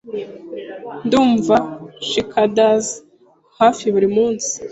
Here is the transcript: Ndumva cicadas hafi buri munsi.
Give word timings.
Ndumva 1.05 1.55
cicadas 2.09 2.87
hafi 3.59 3.85
buri 3.93 4.07
munsi. 4.15 4.53